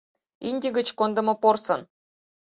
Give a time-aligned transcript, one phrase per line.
[0.49, 1.81] —Индий гыч кондымо порсын.